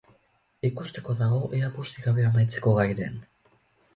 [0.69, 3.21] Ikusteko dago ea busti gabe amaitzeko gai den!